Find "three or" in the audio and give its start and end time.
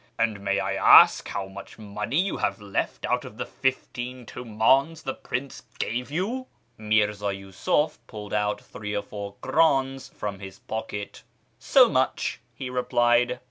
8.59-9.03